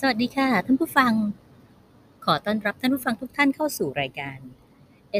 [0.00, 1.12] สวัสดีค่ะ ท่านผู้ฟัง
[2.24, 4.38] ขอต้อนรับท่านผู้ฟังทุกท่านเข้าสู่รายการ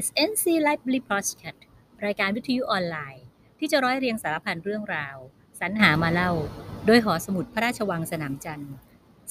[0.04, 1.61] SNC Library Podcast
[2.04, 3.24] รายการวิทยุออนไลน์
[3.58, 5.16] ที่จะร้อยเรียงสารพันเรื่องราว
[5.61, 6.30] สรรหามาเล่า
[6.87, 8.74] โดยหอสมุดพระราชวังสนามจันทร์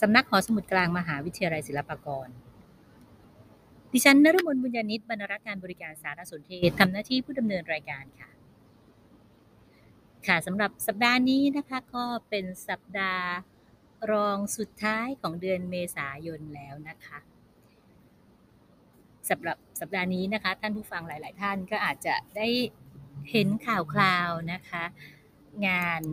[0.02, 2.28] สำนักหอสมุดกลางมหาวิทยาลัยศิลปากร
[3.92, 8.30] ดิฉันนฤมลบุญญาณิตบรรณารักการบริการสารสนเทศทำหน้าที่ผู้ดำเนินรายการค่ะ
[10.28, 13.28] ค่ะสำหรับสัปดาห์นี้นะคะก็เป็นสัปดาห์
[14.12, 17.20] รองสุดท้ายของเดือนเมษายนแล้วนะคะ
[19.30, 22.48] สำหรับสัปดาห์นี้นะคะ ท่านผู้ฟังหลาย ๆ ท่านก็อาจจะได้
[23.32, 24.84] เห็นข่าวคราวนะคะ
[25.68, 26.04] งาน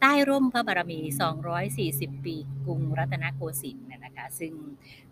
[0.00, 1.00] ใต้ร่มพระบารมี
[1.62, 4.52] 240 ปีกรุงรัตนโกสินทร์นะคะ ซึ่ง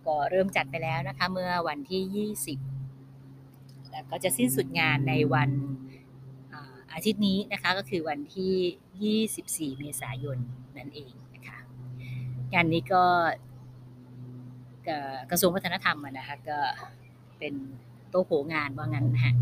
[0.07, 2.31] ก็เริ่มจัดไปแล้วนะคะ เมื่อวันที่
[3.03, 5.51] 20 แล้วก็จะสิ้นสุดงานในวัน
[6.97, 10.39] อาทิตย์นี้นะคะก็คือวันที่ 24 เมษายน
[10.79, 11.59] นั่นเองนะคะ
[12.55, 13.05] งานนี้ก็
[15.31, 16.59] กระทรวงวัฒนธรรมนะคะก็
[17.39, 17.55] เป็น
[18.11, 19.35] โต๊ะโผงานว่างั้นนะฮะ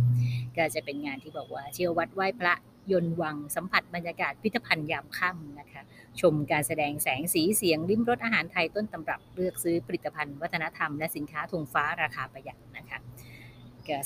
[0.57, 2.55] ก็จะเป็นงานที่บอกว่าเที่ยววัดไหว้พระ
[2.93, 5.83] ยนวังสัมผัสบรรยากาศพิพิธภัณฑ์ยามค่ำนะคะ
[6.21, 12.99] ชมการแสดงแสงสีเสียงลิ้มรสอาหารไทยต้นตำรับเลือกซื้อผลิตภัณฑ์วัฒนธรรมและสินค้าธงฟ้าราคาประหยัดนะคะ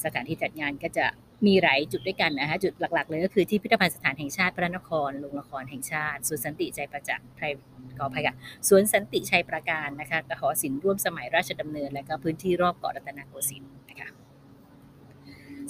[0.05, 1.07] สถานที่จัดงานก็จะ
[1.47, 7.53] มีหลายจุดด้วยกันนะคะจุดหลักๆ เลยก็คือที่พิพิธภัณฑ์สถานแห่งชาติพระนครโรงละครแห่งชาติสวนสันติใจประจักษ์ไทย
[7.98, 8.35] กอภัยค่ะ
[8.69, 14.09] สวนสันติชัยประการนะคะกหอศิลป์ร่วมสมัยราชดำเนิน และก็พื้นที่รอบเกาะรัตนโกสินทร์นะคะ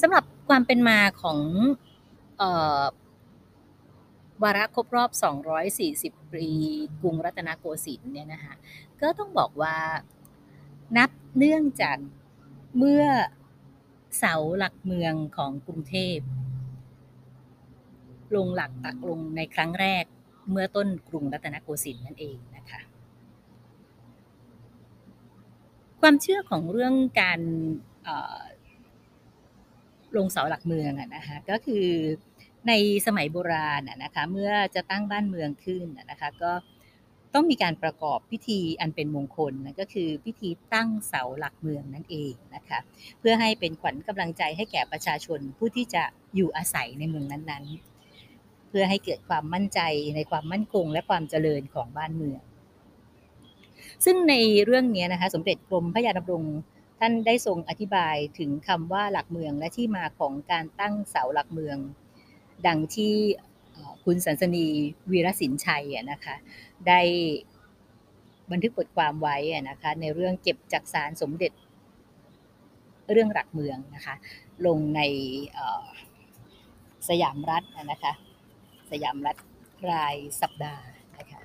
[0.03, 1.39] สำหรับความเป็นมาของ
[4.43, 5.11] วาระครบรอบ
[5.71, 6.49] 240 ปี
[7.01, 8.55] กรุงรัตนโกสินทร์เนี่ยนะคะ
[9.01, 9.77] ก็ต้องบอกว่า
[10.97, 11.97] นับเนื่องจาก
[12.79, 13.05] เมื่อ
[14.19, 16.19] เสาหลักเมืองของกรุงเทพ
[18.35, 20.05] ลงหลักตักลงในครั้งแรก
[20.51, 22.81] เมื่อต้นกรุงรัตนโกสินทร์นั่นเองนะคะ
[26.01, 27.41] ความเชื่อของเรื่องการ
[30.17, 31.87] ลงเสาหลักเมืองนะคะก็คือ
[32.69, 32.73] ใน
[33.07, 36.53] สมัยโบราณนะคะเมื่อจะตั้งบ้านเมืองขึ้นนะคะก็
[37.35, 42.79] ต้องมีการประกอบพิธีอันเป็นมงคลนะก็คือพิธีตั้งเสาหลักเมืองนั่นเองนะคะ
[43.19, 46.03] เพื่อให้เป็นขวัญกำลังใจให้แก่ประชาชนผู้ที่จะ
[46.35, 49.81] อยู่อาศัยในเมืองนั้นๆ เพื่อให้เกิดความมั่นใจ
[50.17, 52.41] ในความมั่นคง และความเจริญของบ้านเมือง
[54.05, 54.35] ซึ่งใน
[54.65, 56.45] เรื่องนี้นะคะสมเด็จกรมพระยาดำรง
[56.99, 61.79] ท่านได้ทรงอธิบายถึงคำว่าหลักเมืองและที่มาของการตั้งเสาหลักเมือง
[62.67, 63.15] ดังที่
[64.05, 64.67] คุณสันสนี
[65.11, 66.35] วีรศินชัยนะคะ
[66.89, 67.01] ได้
[68.51, 69.37] บันทึกบทความไว้
[69.71, 71.53] นะคะในเรื่องเก็บจักสารสมเด็จ
[73.13, 74.15] เรื่องหลักเมืองนะคะ
[74.67, 75.01] ลงใน
[77.09, 78.13] สยามรัฐนะคะ
[78.91, 79.37] สยามรัฐ
[79.93, 80.85] รายสัปดาห์
[81.19, 81.41] นะคะ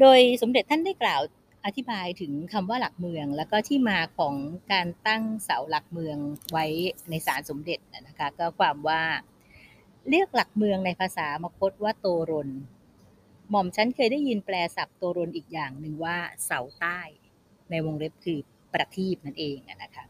[0.00, 1.20] โดยสมเด็จท่านได้กล่าว
[1.68, 4.34] อธิบายถึงคำว่าหลักเมือง แล้วก็ที่มาของ
[4.72, 6.18] การตั้งเสาหลักเมือง
[6.52, 6.66] ไว้
[7.10, 9.02] ในศาลสมเด็จนะคะก็ความว่า
[10.08, 12.48] เรียกหลักเมืองในภาษามคตว่าโตรน
[13.50, 17.00] หม่อมฉันเคยได้ยินแปลศัพท์โตรนอีกอย่างหนึ่งว่าเสาใต้
[17.70, 18.38] ในวงเล็บคือ
[18.72, 20.04] ประทีปนั่นเองนะคะ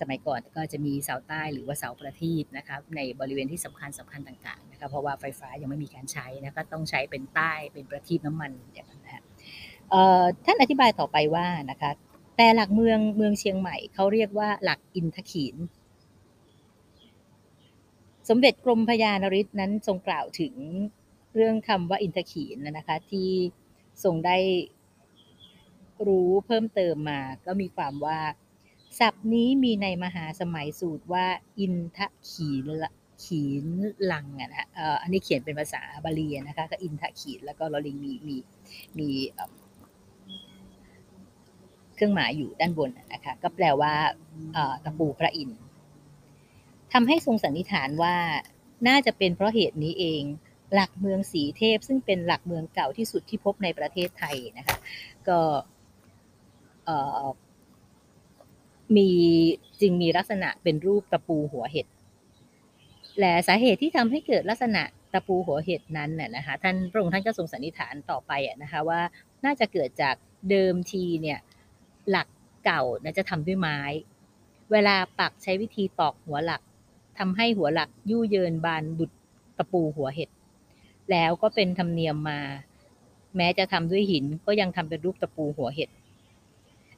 [0.00, 9.24] สมัยก่อนก็จะมีเสาใต้หรือว่าเสาประทีปนะครับในบริเวณที่สำคัญสำคัญต่างๆนะครับเพราะว่าไฟฟ้ายังไม่มีการใช้นะก็ต้องใช้เป็นใต้เป็นประทีปน้ำมันอย่างนั้นนะ
[10.44, 11.90] ท่านอธิบายต่อไปว่านะคะ
[12.36, 15.56] แต่หลักเมืองเมืองเชียงใหม่เขาเรียกว่าหลักอินทขีน
[18.28, 20.54] สมเด็จกรมพยานริศนั้นทรงกล่าวถึง
[21.34, 23.30] เรื่องคำว่าอินทขีนนะคะที่
[24.04, 24.36] ทรงได้
[26.06, 28.18] รู้เพิ่มเติมมาก็มีความว่า
[28.98, 31.26] ศัพท์นี้มีในมหาสมัยสูตรว่า
[31.58, 31.98] อินท
[32.30, 32.64] ขีน
[33.24, 33.66] ขีน
[34.12, 34.68] ลังอะนะ
[35.02, 38.36] อันนี้เขียนเป็นภาษาบาลีนะคะก็อินทขีนแล้วก็ลอลิงมีมี
[38.98, 39.08] มี
[42.02, 43.94] รื่องหมายอยู่ด้านบนนะคะก็แปลว่า
[44.84, 45.58] ตะปูพระอินทร์
[46.92, 48.16] ทำให้ทรงสันนิษฐานว่า
[48.88, 50.22] น่าจะเป็นเพราะเหตุนี้เอง
[50.74, 54.76] หลักเมืองสีเทพ ซึ่งเป็นหลักเมืองเก่าที่สุดที่พบในประเทศไทยนะคะ
[55.28, 55.40] ก็
[58.96, 59.08] มี
[59.80, 61.86] จึงมีลักษณะเป็นรูปตะปูหัวเห็ด
[63.18, 64.82] และสาเหตุที่ทำให้เกิดลักษณะ
[65.12, 68.32] ตะปูหัวเห็ดนั้นน่ะนะคะท่านพระองค์ท่านก็ทรงสันนิษฐานต่อไป
[68.62, 69.00] นะคะว่า
[69.44, 70.14] น่าจะเกิดจาก
[70.50, 71.38] เดิมทีเนี่ย
[72.10, 72.28] หลัก
[72.64, 73.78] เก่านะจะทำด้วยไม้
[74.72, 76.62] เวลาปักใช้วิธีตอกหัวหลัก
[77.18, 79.10] ทำให้หัวหลักยู่เยินบานดุด
[79.58, 80.30] ตะปูหัวเห็ด
[81.10, 82.40] แล้วก็เป็นธรรมเนียมมา
[83.36, 85.90] แม้จะทำด้วยหินก็ยังทำเป็นรูปตะปูหัวเห็ด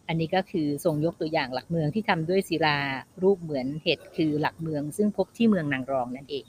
[0.06, 2.78] อันนี้ก็คือทรงยกตัวอย่างหลักเมืองที่ทำด้วยศิลา
[3.22, 6.44] รูปเหมือนเห็ดคือหลักเมือง ซึ่งพบที่เมืองนางรองนั่นเอง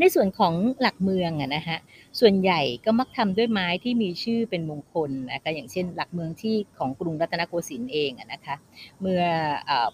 [0.00, 1.78] ในส่วนของหลักเมืองอะนะฮะ
[2.20, 8.56] ส่วนใหญ่ก็มักทำด้วยไม้ที่มีชื่อเป็นมงคลนะคะอย่างเช่น หลักเมืองที่ของกรุงรัตนโกสินทร์เองนะคะ
[9.00, 9.22] เมื่อ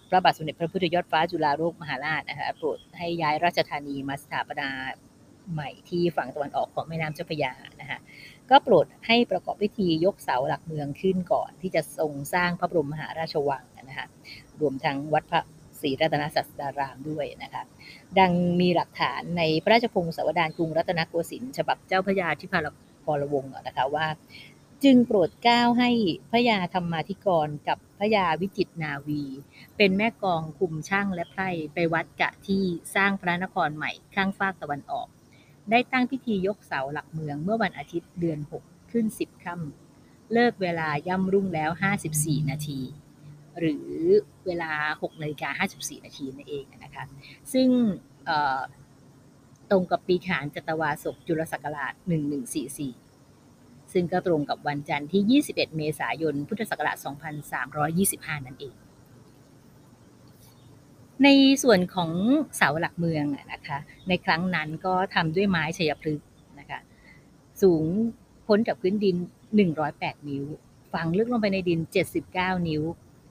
[0.09, 4.69] พระบาทสมเด็จพระพุทธยอดฟ้าจุฬาโลกมหาราชนะคะโปรดให้ย้ายราชธานีมาสถาปนา
[5.53, 7.99] ใหม่ที่ฝั่งตะวันออกของแม่น้ำเจ้าพระยานะคะ
[8.49, 14.07] ก็โปรดให้ประกอบพิธียกเสาหลักเมืองขึ้นก่อน ที่จะทรงสร้างพระบรมมหาราชวังนะคะ
[14.61, 15.41] รวมทั้งวัดพระ
[15.81, 17.63] ศรีรัตนศาสดารามด้วยนะคะ
[18.19, 18.31] ดัง
[18.61, 22.59] มีหลักฐานในพระราชพงศาวดารกรุงรัตนโกสินทร์ฉบับเจ้าพระยาทิพา
[23.03, 24.07] พรวงศ์นะคะว่า
[24.83, 25.89] จึงโปรดเกล้าให้
[26.31, 29.23] พระยาธรรมาธิกรกับพระยาวิจิตนาวี
[29.77, 32.63] เป็นแม่กองคุมช่างและไพร่ไปวัดกะที่
[32.95, 35.07] สร้างพระนครใหม่ข้างฟากตะวันออก
[35.69, 41.69] ได้ตั้งพิธียกเสาหลักเมืองเมื่อวันอาทิตย์เดือน 6 ขึ้น 10ค่ำเลิกเวลาย่ำรุ่งแล้ว
[42.11, 42.79] 54 นาที
[43.59, 43.91] หรือ
[44.45, 44.71] เวลา
[45.01, 47.03] 6นาฬิกา54 นาทีนั่นเองนะคะ
[47.53, 47.67] ซึ่ง
[49.71, 51.93] ตรงกับปีขานจัตวาศกจุลศักราช
[52.73, 56.97] 1144 ซึ่งก็ตรงกับวันจันทร์ที่ 21 เมษายน พุทธศักราช
[57.71, 58.75] 2325 นั่นเอง
[61.23, 61.27] ใน
[61.63, 62.11] ส่วนของ
[62.57, 63.77] เสาหลักเมืองนะคะ
[64.07, 66.27] ในครั้งนั้นก็ทำด้วยไม้ชัยพฤกษ์
[66.59, 66.79] นะคะ
[67.61, 67.83] สูง
[68.47, 69.15] พ้นจากพื้นดิน
[69.71, 70.45] 108 นิ้ว
[70.93, 71.79] ฝังลึกลงไปในดิน
[72.23, 72.83] 79 นิ้ว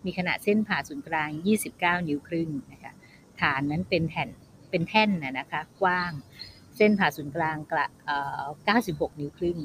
[0.05, 1.29] มีขนาดเส้นผ่าศูนย์กลาง
[1.69, 2.93] 29 นิ้วครึ่งนะคะ
[3.41, 4.29] ฐานนั้นเป็นแผ่น
[4.71, 6.13] เป็นแท่นนะคะกว้าง
[6.77, 7.87] เส้นผ่าศูนย์กลางกละ
[8.53, 9.59] 96 นิ้วครึ่ง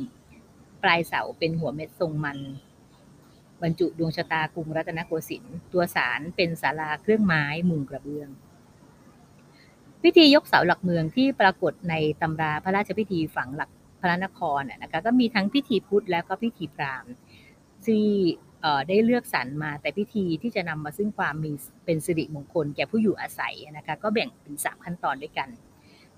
[0.84, 2.40] ปลายเสาเป็นหัวเม็ดทรงมัน
[3.62, 8.30] บรรจุดวงชะตากรุงรัตนโกสินทร์ตัวสารเป็นศาลาเครื่องไม้มุงกระเบื้อง
[10.04, 13.70] พิธียกเสาหลักเมืองที่ปรากฏในตำราพระราชพิธีฝังหลัก
[14.02, 17.12] พระนครนะคะก็มีทั้งพิธีพุทธแล้วก็พิธีพราหมณ์
[17.86, 18.08] ที่
[18.88, 21.52] ได้เลือกสรรมา แต่พิธีที่จะนำมาซึ่งความมี
[21.86, 25.50] เป็นสิริมงคลแก่ผู้อยู่อาศัยนะคะก็แบ่งเป็นสามขั้นตอนด้วยกัน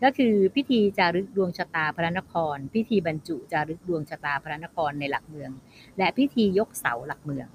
[0.04, 5.52] ก็คือพิธีจารึกดวงชะตาพระนคร พิธีบรรจุจารึกดวงชะตาพระนครในหลักเมือง
[5.98, 7.48] และพิธียกเสาหลักเมือง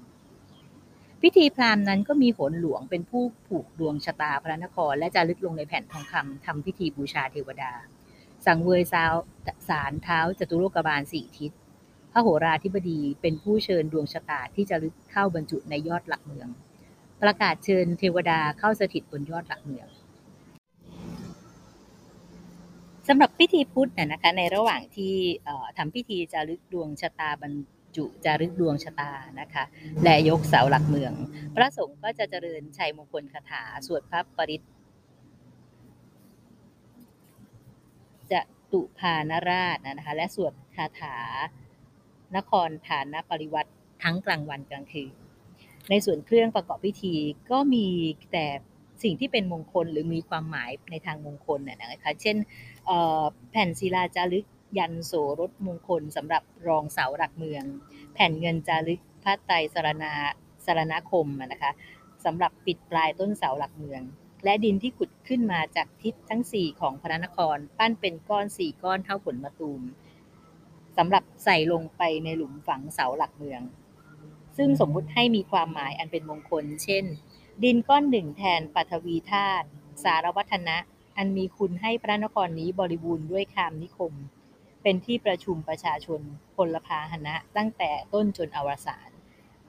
[1.21, 7.71] พิธีพราหมณ์นั้นก็มีโหนหลวงเป็นผู้ผูกดวงชะตาพระนคร และจารึกลงในแผ่นทองคำทำพิธีบูชาเทวดา
[8.45, 9.13] สังเวยสาว
[9.69, 11.51] สารเท้าจตุโลกบาลสี่ทิศ
[12.13, 16.47] พระโหราธิบดีเป็นผู้เชิญดวงชะตาที่จะลึกเข้าบรรจุในยอดหลักเมือง
[17.21, 19.87] ประกาศเชิญเทวดาเข้าสถิตบนยอดหลักเมือง
[23.07, 25.13] สำหรับพิธีพุทธนะคะในระหว่างที่
[25.77, 27.53] ทำพิธีจารึกดวงชะตาบรร
[27.95, 29.63] จุจารึกดวงชะตานะคะ
[30.03, 31.13] และยกเสาหลักเมือง
[31.55, 34.61] พระสงฆ์ก็จะเจริญชัยมงคลคาถาสวดพระปริต
[38.31, 41.17] จะตุพานราชนะคะและสวดคาถา
[42.37, 43.71] นครฐานปริวัติ
[44.03, 45.13] ทั้งกลางวันกลางคืน
[45.89, 47.15] ในส่วนเครื่องประกอบพิธี
[47.51, 47.87] ก็มี
[48.33, 48.45] แต่
[49.03, 52.37] สิ่งที่เป็นมงคลหรือมีความหมายในทางมงคลน,นะคะ เช่น
[53.51, 54.45] แผ่นศิลาจารึก
[54.77, 57.63] ยันโสรถมงคลสำหรับรองเสาหลักเมือง
[58.13, 60.13] แผ่นเงินจารึกพระไตรสรณา
[60.65, 61.71] สารณคมนะคะ
[62.25, 64.01] สำหรับปิดปลายต้นเสาหลักเมือง
[64.43, 69.81] และดินที่ขุดขึ้นมาจากทิศทั้ง 4 ของพระนคร ปั้นเป็นก้อน 4 ก้อนเท่าผลมะตูม
[70.97, 73.61] สำหรับใส่ลงไปในหลุมฝังเสาหลักเมือง
[74.57, 77.05] ซึ่งสมมุติให้มีความหมายอันเป็นมงคล เช่น
[77.63, 79.67] ดินก้อนหนึ่งแทนปัทวีธาตุ
[80.03, 80.77] สารวัฒนะ
[81.17, 84.13] อันมีคุณให้พระนครนี้บริบูรณ์ด้วยคามนิคม
[84.83, 86.21] เป็นที่ประชุมประชาชน
[86.55, 89.09] พลพาหนะ ตั้งแต่ต้นจนอวสาน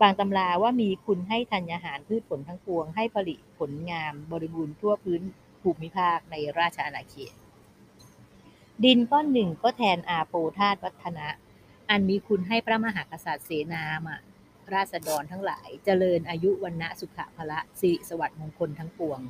[0.01, 5.23] บางตำราว่ามีคุณให้ธัญญาหารพืชผลทั้งปวงให้ผลิตผลงามบริบูรณ์ทั่วพื้น
[5.63, 7.35] ภูมิภาคในราชอาณาเขต
[8.85, 11.29] ดินก้อนหนึ่งก็แทนอาโปธาตุวัฒนะ
[11.91, 14.17] อันมีคุณให้พระมหากษัตริย์เสนามา
[14.75, 19.21] ราษฎรทั้งหลายเจริญอายุวันณะสุขภละสิริสวัสดิ์มงคลทั้งปวง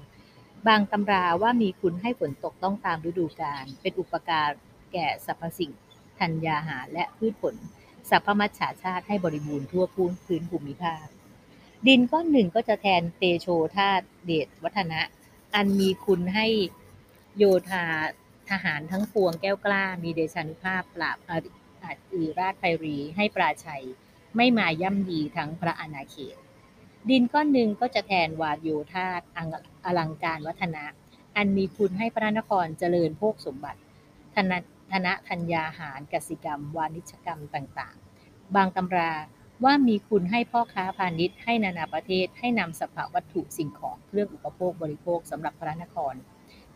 [0.67, 4.51] บางตำราว่ามีคุณให้ฝนตกต้องตามฤดูกาลเป็นอุปการ
[4.93, 5.73] แก่สรรพสิ่ง
[6.19, 7.55] ธัญญาหารและพืชผล
[8.11, 11.07] สัพพมัชชาชาติให้บริบูรณ์ทั่วพื้นพื้นภูมิภาค
[11.87, 13.47] ดินก้อนหนึ่งก็จะแทนเตโช
[13.77, 15.01] ธาตุเดชวัฒนะ
[15.55, 16.47] อันมีคุณให้
[17.39, 17.85] โยธา
[18.51, 23.85] ทหารทั้งปวงแก้วกล้า มีเดชานุภาพปราบอาจอือราชไพรีให้ปราชัย
[24.37, 26.37] ไม่มาย่ำดีทั้งพระอนาเขต
[27.11, 29.21] ดินก้อนหนึ่งก็จะแทนวาโยธาต
[29.87, 30.85] อลังการวัฒนะ
[31.37, 33.81] อันมีคุณให้พระนครเจริญโภคสมบัติ
[34.35, 34.53] ธน
[34.93, 39.13] ธนะธัญญาหารกสิกรรม วานิชกรรมต่างๆ บางตำรา
[39.65, 46.15] ว่ามีคุณให้พ่อค้าพาณิชย์ให้นานาประเทศให้นำสภาวัตถุสิ่งของเครื่องอุปโภคบริโภคสำหรับพระนคร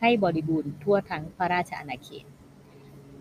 [0.01, 2.27] ให้บริบูรณ์ทั่วทั้งพระราชอาณาเขต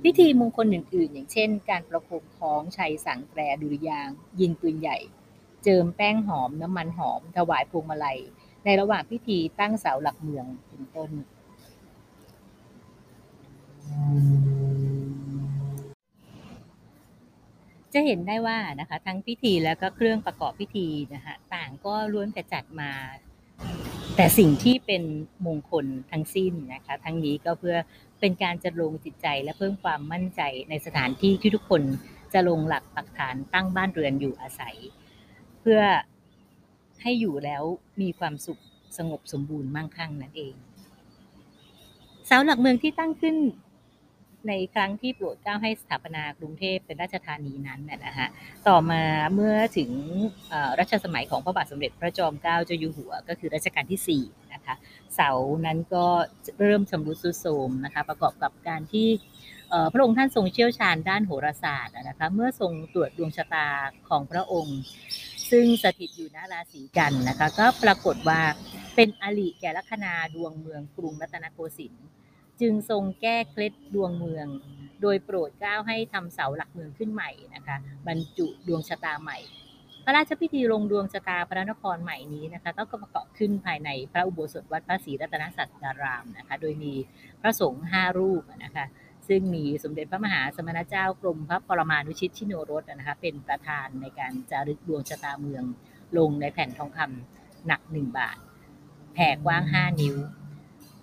[0.03, 4.97] พิธีมงคลอื่นๆ อย่างเช่น การประโคมของชัยสังแตรดุริยาง ยิงปืนใหญ่
[5.63, 8.19] เจิมแป้งหอมน้ำมันหอม ถวายพวงมาลัย
[8.65, 11.11] ในระหว่างพิธีตั้งเสาหลักเมืองเป็นต้น
[17.93, 22.91] จะเห็นได้ว่านะคะทั้งพิธีแล้วก็เครื่องประกอบพิธีนะคะต่างก็ล้วนกระจัดมา
[24.15, 25.03] แต่สิ่งที่เป็น
[25.45, 27.77] มงคลทั้งสิ้นนะคะ ทั้งนี้ก็เพื่อ
[28.19, 31.81] เป็นการจะลงจิตใจและเพิ่มความมั่นใจในสถานที่ที่ทุกคน
[32.33, 34.75] จะลงหลักปักฐานตั้งบ้านเรือนอยู่อาศัย
[35.61, 35.79] เพื่อ
[37.01, 37.63] ให้อยู่แล้ว
[38.01, 38.61] มีความสุข
[38.97, 40.53] สงบสมบูรณ์มั่งคั่งนั่นเอง
[42.25, 43.35] เสาหลักเมืองที่ตั้งขึ้น
[44.47, 48.27] ในครั้งที่โปรดเกล้าให้สถาปนากรุงเทพเป็นราชธานีนั้นนะฮะ
[48.67, 49.91] ต่อมาเมื่อถึง
[50.79, 54.75] รัชสมัยของพระบาทสมเด็จพระจอมเกล้าเจ้าอยู่หัว ก็คือรัชกาลที่4นะคะ
[55.15, 55.31] เสา
[55.65, 56.05] นั้นก็
[56.59, 59.07] เริ่มชำรุดทรุดโทรมนะคะประกอบกับการที่
[59.93, 63.67] พระองค์ท่านทรงเชี่ยวชาญด้านโหราศาสตร์นะคะเมื่อทรงตรวจดวงชะตา
[64.09, 64.79] ของพระองค์
[65.51, 68.39] ซึ่งสถิตอยู่ณราศีกันนะคะก็ปรากฏว่า
[68.95, 72.05] เป็นอลิแก่ลัคนาดวงเมืองกรุงรัตนโกสินทร์
[72.61, 74.47] จึงทรงแก้เคล็ดดวงเมือง
[75.01, 79.37] โดยโปรดเกล้าให้ทำเสาหลักเมืองขึ้นใหม่นะคะ บรรจุดวงชะตาใหม่
[80.05, 86.93] พระราชพิธีลงดวงชะตาพระนครใหม่นี้นะคะก็ประกอบขึ้นภายในพระอุโบสถวัดพระศรีรัตนสัตดารามนะคะ โดยมี
[87.41, 88.85] พระสงฆ์ห้ารูปนะคะ
[89.27, 95.63] ซึ่งมีสมเด็จพระมหาสมณเจ้ากรมพระปรมานุชิตชิโนรสนะคะเป็นประธานในการจารึกดวงชะตาเมือง
[96.17, 98.37] ลงในแผ่นทองคำหนักหนึ่งบาท
[99.13, 100.15] แผ่กว้างห้านิ้ว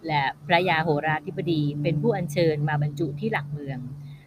[0.07, 3.79] และพระยาโหราธิบดีเป็นผู้อัญเชิญมาบรรจุที่หลักเมือง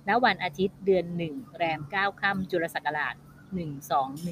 [0.08, 3.16] ณ วันอาทิตย์เดือนหนึ่งแรมเก้าค่ำจุลศักราช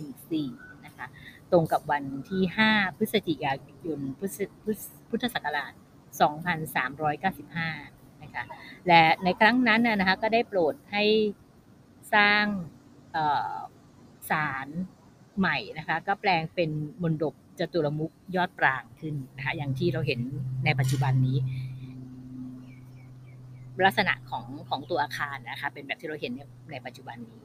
[0.03, 1.07] 1214 นะคะ
[1.51, 3.53] ตรงกับวันที่ 5 พฤศจิกา
[3.85, 3.99] ยน
[5.09, 5.73] พุทธศักราช
[7.37, 8.43] 2395 นะคะ
[8.87, 11.03] และในครั้งนั้นนะคะก็ได้โปรดให้
[12.13, 12.45] สร้าง
[14.29, 14.67] ศาล
[15.39, 16.69] ใหม่นะคะ ก็แปลงเป็น
[17.03, 20.19] มณฑป จตุรมุกยอดปรางขึ้นนะคะอย่างที่เราเห็น
[20.65, 21.37] ในปัจจุบันนี้
[23.85, 27.41] ลักษณะของของตัวอาคารนะคะเป็นแบบที่เราเห็นในในปัจจุบันนี้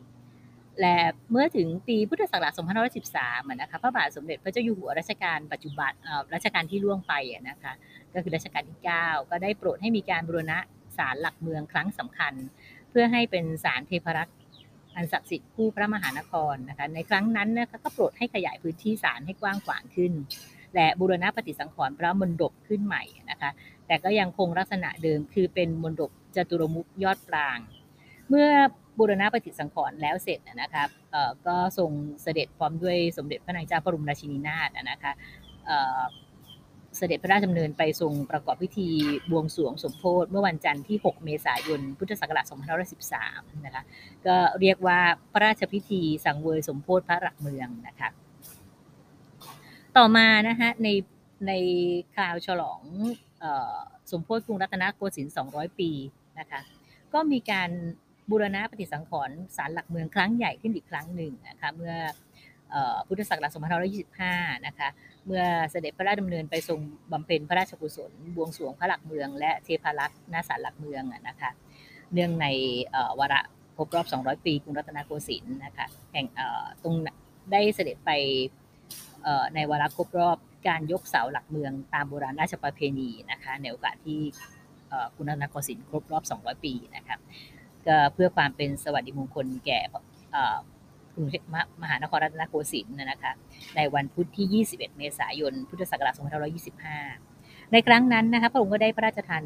[0.80, 0.96] และ
[1.30, 2.52] เมื่อถึงปีพุทธศักราช
[3.06, 5.92] 2513นะคะพระบาทสมเด็จพระเจ้าอยู่หัวรัชกาลปัจจุบัน
[6.34, 7.12] รัชกาลที่ล่วงไป
[7.48, 7.72] นะคะ
[8.14, 10.58] ก็คือรัชกาลที่ 9 ก็ได้โปรดให้มีการบูรณะ
[10.96, 12.34] ศาลหลักเมืองครั้งสำคัญ
[12.90, 14.36] เพื่อให้เป็นศาลเทพรักษ์
[14.96, 20.12] อันศักดิ์สิทธิ์คู่พระมหานครนะคะในครั้งนั้นนะคะก็โปรดให้ขยายพื้นที่ศาลให้กว้างขวางขึ้น
[20.74, 23.50] และบูรณะปฏิสังขรณ์พระมณฑปขึ้นใหม่นะคะ
[23.86, 27.58] แต่ก็ยังคงลักษณะเดิมคือเป็นมณฑปจตุรมุขยอดปราง
[28.28, 28.48] เมื่อ
[28.98, 30.88] บูรณะปฏิสังขรณ์แล้วเสร็จนะครับ
[31.46, 31.90] ก็ทรง
[32.22, 35.12] เสด็จพร้อมด้วยสมเด็จพระนางเจ้าพระบรมราชินีนาถนะคะ
[37.00, 38.88] เสด็จพระราชดำเนินไปทรงประกอบพิธี
[39.30, 42.44] บวงสรวงสมโพธิเมื่อวันจันทร์ที่ 6 เมษายน พุทธศักราช
[43.04, 43.82] 2513 นะคะ
[44.26, 44.98] ก็เรียกว่า
[45.32, 48.08] พระราชพิธีสังเวยสมโพธิพระหลักเมืองนะคะ
[49.96, 50.88] ต่อมานะคะใน
[51.46, 51.52] ใน
[52.14, 52.80] คราวฉลอง
[54.12, 55.90] สมโพธิกรุงรัตนโกสินทร์ 200 ปี
[56.38, 56.60] นะคะ
[57.12, 57.70] ก็มีการ
[58.30, 61.94] บูรณะปฏิสังขรณ์ศาลหลักเมืองครั้งใหญ่ขึ้นอีกครั้งหนึ่งนะคะเมื่อ
[63.06, 63.50] พุทธศักราช
[64.08, 64.88] 2525 นะคะ
[65.26, 66.80] เมื่อเสด็จพระราชดำเนินไปทรง
[67.12, 71.50] บำเพ็ญพระราชกุศลบวงสรวงพระหลักเมือง และเทพรัตน์นาสารหลักเมืองนะคะ
[72.12, 72.46] เนื่องใน
[73.18, 73.40] วาระ
[73.76, 76.26] ครบรอบ 200 ปีกรุงรัตนโกสินทร์นะคะแห่ง
[76.82, 76.94] ตรง
[77.52, 78.10] ได้เสด็จไป
[79.54, 84.20] ในวาระครบรอบการยกเสาหลักเมืองตามโบราณราชประเพณีนะคะในโอกาสที่
[85.14, 87.16] กรุงรัตนโกสินทร์ครบรอบ 200 ปีนะคะ
[87.86, 89.80] ก็เพื่อความเป็นสวัสดิมงคลแก่
[91.20, 91.42] รุงเทพ
[91.82, 93.32] มหานครรัตนโกสินทร์นะคะ
[93.76, 96.14] ในวันพุธที่ 21 เมษายน พุทธศักราช
[96.98, 99.42] 2525 ในครั้งนั้นนะคะพระองค์ก็ได้พระราชทาน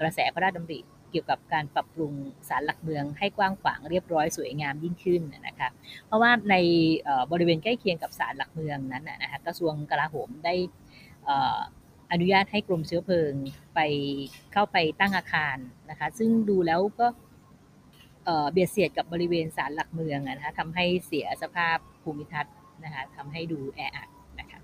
[0.00, 0.78] กระแสพระราชดำริ
[1.10, 2.12] เกี่ยวกับการปรับปรุง
[2.48, 5.68] ศาลหลักเมืองให้กว้างขวางเรียบร้อยสวยงามยิ่งขึ้นนะคะ
[6.06, 6.54] เพราะว่าใน
[7.32, 10.54] บริเวณใกล้เคียงกับศาลหลักเมืองนั้นนะคะกระทรวงกลาโหมได้
[12.12, 13.32] อนุญาตให้กรมเชื้อเพลิง
[13.74, 13.80] ไป
[14.52, 15.56] เข้าไปตั้งอาคาร
[15.90, 17.06] นะคะ ซึ่งดูแล้วก็
[18.50, 24.08] เบียดเสียดกับบริเวณศาลหลักเมืองนะคะทำให้เสียสภาพภูมิทัศน์นะคะทำให้ดูแออัด
[24.40, 24.60] นะคะ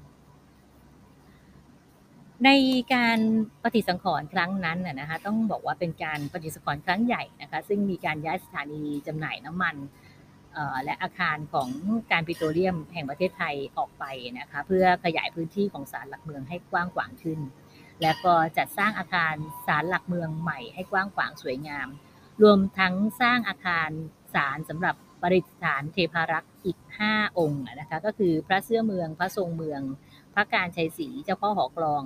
[2.44, 2.50] ใน
[2.94, 3.18] การ
[3.62, 9.76] ปฏิสังขรณ์ครั้งนั้นนะคะต้องบอกว่าเป็นการปฏิสังขรณ์ครั้งใหญ่นะคะซึ่งมีการย้ายสถานีจำหน่ายน้ำมัน
[10.84, 11.68] และอาคารของ
[12.12, 14.04] การปิโตรเลียมแห่งประเทศไทยออกไป
[14.38, 17.40] นะคะเพื่อขยายพื้นที่ของศาลหลักเมืองให้กว้างขวางขึ้น
[18.02, 19.34] และก็จัดสร้างอาคาร
[19.66, 21.88] ศาลหลักเมืองใหม่ให้กว้างขวางสวยงาม
[22.42, 23.90] รวมทั้งสร้างอาคาร
[24.34, 26.78] ศาลสำหรับปริสถานเทพารักษ์อีก
[27.08, 29.80] 5 องค์นะคะก็คือพระเสื้อเมืองพระทรงเมือง
[30.34, 32.02] พระการชัยศรีเจ้าพ่อหอกลอง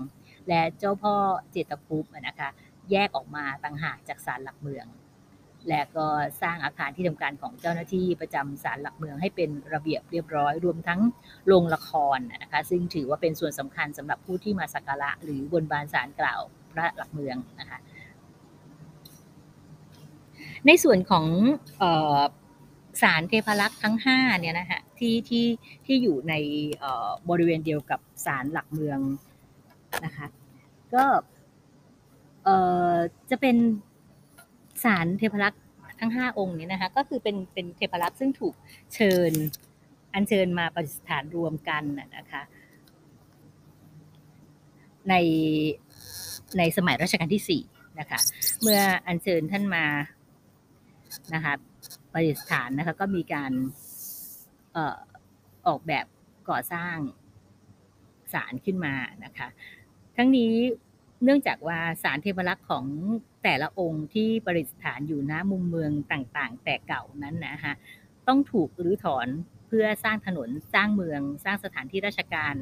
[0.49, 1.15] และเจ้าพ่อ
[1.51, 2.49] เจตคุปนะคะ
[2.91, 4.87] แยกออกมาต่างหากจากศาลหลักเมือง
[5.69, 6.07] และก็
[6.43, 11.01] สร้างอาคารที่ทำการของเจ้าหน้าที่ประจำศาลหลักเมืองให้เป็นระเบียบเรียบร้อย รวมทั้ง
[11.47, 16.41] โรงละครนะคะซึ่งถือว่าเป็นส่วนสำคัญสำหรับผู้ที่มาสักการะหรือบนบานศาลกล่าว
[16.73, 17.79] พระหลักเมืองนะคะ
[20.67, 21.27] ในส่วนของ
[23.03, 25.47] สารเทพรักษ์ทั้ง5เนี่ยนะฮะที่ที่
[25.87, 26.35] ที่อยู่ใน
[27.29, 29.01] บริเวณเดียวกับสารหลักเมือง
[30.05, 30.27] นะคะ
[30.95, 31.05] ก็
[33.31, 33.57] จะเป็น
[34.85, 35.63] สารเทพรักษ์
[36.01, 38.55] ทั้ง 5 องค์นี้นะคะก็คือเป็นเป็นเทพรักษ์ซึ่งถูก
[38.95, 39.33] เชิญ
[40.15, 41.83] อัญเชิญมาประดิษฐานรวมกัน
[42.17, 42.43] นะคะ
[45.09, 45.15] ใน
[46.59, 48.21] ในสมัยรัชกาลที่4นะคะ
[48.63, 49.85] เมื่ออัญเชิญท่านมา
[51.35, 51.55] นะคะ
[52.13, 53.53] ประดิษฐานนะคะก็มีการ
[54.77, 54.97] ออ
[55.67, 56.07] ออกแบบ
[56.51, 56.97] ก่อสร้าง
[58.33, 59.49] ศาลขึ้นมานะคะ
[60.17, 60.53] ทั้งนี้
[61.25, 62.85] เนื่องจากว่าสารเทพรักษณ์ของ
[63.45, 67.75] แต่ละองค์ที่ประดิษฐานอยู่ณมุมเมืองต่างๆ แต่เก่านั้นนะฮะ
[68.29, 69.29] ต้องถูกรื้อถอน
[69.67, 72.55] เพื่อสร้างถนนสร้างเมือง สร้างสถานที่ราชการ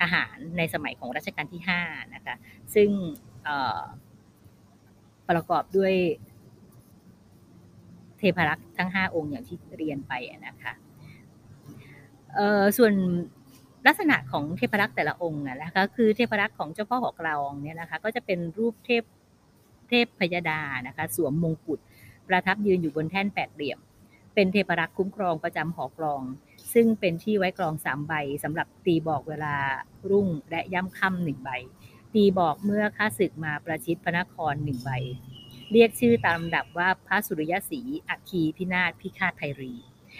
[0.00, 2.36] ทหารในสมัยของรัชกาลที่5นะคะ
[2.74, 2.90] ซึ่ง
[5.28, 5.94] ประกอบด้วย
[8.22, 10.12] เทพรักษ์ทั้ง 5 องค์อย่างที่เรียนไป
[10.46, 10.72] นะคะ
[12.76, 12.92] ส่วน
[13.86, 19.02] ลักษณะของเทพรักษ์แต่ละองค์นะคะคือเทพรักษ์ของเจ้าพ่อหอกลองเนี่ยนะคะก็จะเป็นรูปเทพ
[19.88, 21.80] เทพพยดานะคะสวมมงกุฎ
[22.28, 23.78] ประทับยืนอยู่บนแท่นแปดเหลี่ยม
[24.34, 26.22] เป็นเทพรักษ์คุ้มครองประจำหอกลอง
[26.72, 28.12] ซึ่งเป็นที่ไว้กรองสามใบ
[28.44, 29.54] สำหรับตีบอกเวลา
[30.10, 31.50] รุ่งและย่ำค่ำหนึ่งใบ
[32.14, 34.90] ตีบอกเมื่อข้าศึกมาประชิดพระนครหนึ่งใบ
[35.72, 39.74] เรียกชื่อตามลำดับว่าพระสุริยศรีอัคคีพินาศพิฆาตไทรี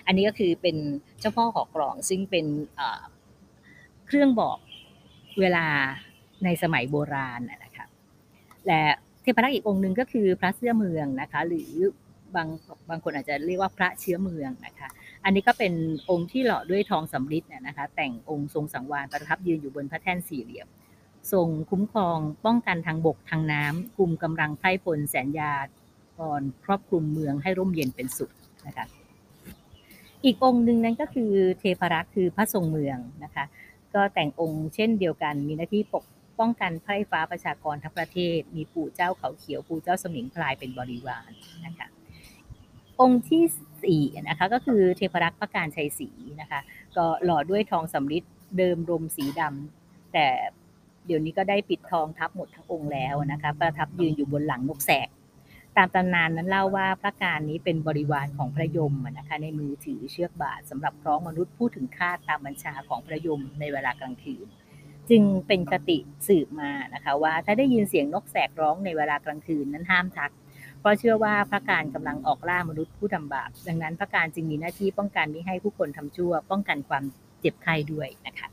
[0.06, 0.76] อันนี้ก็คือเป็น
[1.20, 2.46] เจ้าพ่อหอกลองซึ่งเป็น
[4.06, 4.58] เครื่องบอก
[5.40, 5.66] เวลา
[6.44, 7.86] ในสมัยโบราณนะคะ
[8.66, 8.82] และ
[9.22, 11.70] เทพรักษ์อีกองค์หนึ่งก็คือพระเสื้อเมืองนะคะ หรือ
[12.34, 12.48] บาง
[12.90, 14.88] บางคนอาจจะเรียกว่าพระเชื้อเมืองนะคะ
[15.24, 15.72] อันนี้ก็เป็น
[16.10, 20.68] องค์ที่หล่อด้วยทองสำริดนะคะ แต่งองค์ทรงสังวานประทับยืนอยู่บนพระแท่นสี่เหลี่ยม
[21.32, 25.52] ทรงคุ้มครองป้องกันทางบกทางน้ำคุมกำลังไพร่พลแสนยา
[26.18, 28.32] ก่อนครอบคลุมเมืองให้ร่มเย็นเป็นสุข
[28.66, 28.86] นะคะ
[30.24, 33.44] อีกองค์หนึ่งนั้นก็คือเทพรักษ์คือพระทรงเมืองนะคะ
[33.94, 36.04] ก็แต่งองค์เช่นเดียวกันมีหน้าที่ปก
[36.38, 41.30] ป้องกันไพร่ฟ้าประชากรทั้งประเทศ มีปู่เจ้าเขาเขียวปู่เจ้าสมิงพลายเป็นบริวาร
[41.66, 41.88] นะคะ
[43.00, 43.42] องค์ที่
[43.84, 46.08] สี่นะคะก็คือเทพรักษ์ประการชัยศรี
[46.40, 46.60] นะคะ
[46.96, 48.24] ก็หล่อด้วยทองสำริด
[48.58, 50.26] เดิมรมสีดำแต่
[51.06, 55.08] เดี๋ยวนี้ก็ได้ปิดทองทับหมดทั้งองค์แล้วนะคะ ประทับยืนอยู่บนหลังนกแสก
[55.76, 64.46] ตามตำนานนั้นเล่าว่าพระการนี้เป็นบริวารของพระยมนะคะ ในมือถือเชือกบาทสำหรับคล้องมนุษย์ผู้ถึงคาดตามบัญชาของพระยมในเวลากลางคืน
[65.10, 70.30] จึงเป็นคติสืบมานะคะว่าถ้าได้ยินเสียงนกแสกร้องในเวลากลางคืนนั้นห้ามทัก
[70.80, 77.04] เพราะเชื่อว่าพระการกำลังออกล่ามนุษย์ผู้ทำบาป ดังนั้นพระการจึงมีหน้าที่ป้องกันไม่ให้ผู้คนทำชั่ว ป้องกันความ
[77.40, 78.48] เจ็บไข้ด้วยนะคะ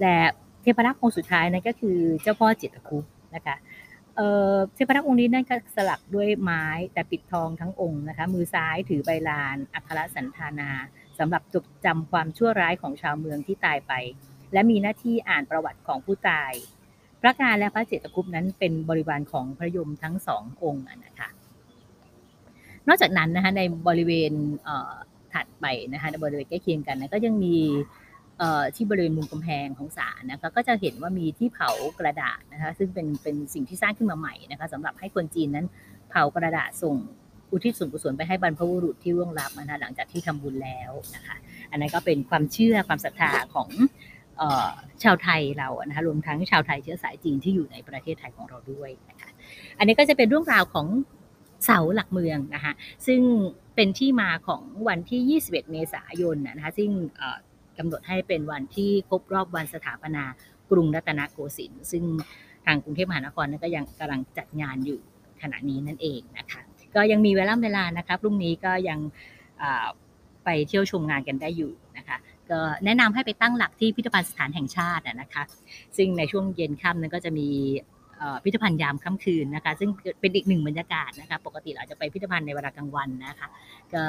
[0.00, 0.16] และ
[0.62, 2.98] เทพรักษ์องค์สุดท้ายนั่นก็คือเจ้าพ่อจิตคุ
[3.34, 3.56] นะคะ
[4.74, 10.70] เทพรักษ์องค์นี้นั่นก็สลักด้วยไม้แต่ปิดทองทั้งองค์นะคะ มือซ้ายถือใบลาน อัครสันธานา
[11.18, 13.92] สำหรับจดจำความชั่วร้ายของชาวเมืองที่ตายไป
[14.52, 16.52] และมีหน้าที่อ่านประวัติของผู้ตาย
[17.20, 21.28] พระการและพระเจตคุปนั้นเป็นบริวารของพระยมทั้งสององค์นะคะ
[22.88, 24.32] นอกจากนั้นนะคะในบริเวณ
[25.32, 27.56] ถัดไปนะคะในบริเวณใกล้เคียงกันนะก็ยังมี
[28.76, 35.66] ที่บริเวณมุมกำแพงของศาลนะคะก็จะเห็นว่ามีที่เผากระดาษนะคะซึ่งเป็นเป็นสิ่งที่สร้างขึ้นมาใหม่นะคะสำหรับให้คนจีนนั้น
[36.10, 36.96] เผากระดาษส่ง
[37.50, 41.36] อุทิศส่วนกุศลไปให้บรรพบุรุษที่ร่วงลับนะคะหลังจากที่ทำบุญแล้วนะคะ
[41.70, 43.68] อันนั้นก็เป็นความเชื่อความศรัทธาของ
[45.02, 49.30] ชาวไทยเรานะคะรวมทั้งชาวไทยเชื้อสายจีนที่อยู่ในประเทศไทยของเราด้วยนะคะ
[49.78, 50.86] อันนี้ก็จะเป็นเรื่องราวของ
[51.64, 52.72] เสาหลักเมืองนะคะ
[53.06, 53.20] ซึ่ง
[53.76, 56.90] เป็นที่มาของวันที่ 21 เมษายนนะคะซึ่ง
[57.78, 60.24] กำหนดให้เป็นวันที่ครบรอบวันสถาปนา
[60.70, 62.04] กรุงรัตนโกสินทร์ซึ่ง
[62.66, 65.00] ทางกรุงเทพมหานครนั้นก็ยังกำลังจัดงานอยู่
[65.42, 66.60] ขณะนี้นั่นเองนะคะ
[66.94, 68.98] ก็ยังมีเวลาเวลานะคะพรุ่งนี้ก็ยัง
[70.44, 72.16] ไปเที่ยวชมงานกันได้อยู่นะคะ
[72.50, 75.42] ก็แนะนำให้ไปตั้งหลักที่พิพิธภัณฑ์สถานแห่งชาตินะคะ
[75.96, 77.48] ซึ่งในช่วงเย็นค่ำนั้นก็จะมี
[78.42, 83.48] พิพิธภัณฑ์ยามค่ำคืนนะคะซึ่งเป็นอีกหนึ่งบรรยากาศนะคะปกติเราจะไปพิพิธภัณฑ์ในเวลากลางวันนะคะ
[83.94, 84.02] ก็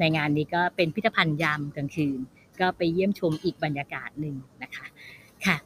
[0.00, 2.18] ในงานนี้ก็เป็นพิพิธภัณฑ์ยามกลางคืน
[2.60, 4.86] ก็ไปเยี่ยมชมอีกบรรยากาศหนึ่งนะคะ
[5.46, 5.56] ค่ะ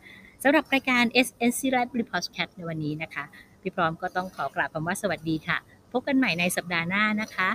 [0.42, 3.24] สำหรับรายการ s s c Live Reportcast ในวันนี้นะคะ
[3.60, 5.58] พี่พร้อมก็ต้องขอกราบคำว่าสวัสดีค่ะ
[5.92, 7.48] พบกันใหม่ในสัปดาห์หน้านะคะ